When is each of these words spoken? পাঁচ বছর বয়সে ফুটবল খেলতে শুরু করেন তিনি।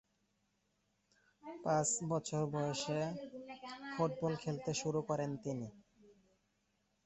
পাঁচ 1.63 1.89
বছর 2.11 2.41
বয়সে 2.53 2.99
ফুটবল 3.93 4.33
খেলতে 4.43 4.71
শুরু 4.81 4.99
করেন 5.09 5.31
তিনি। 5.43 5.67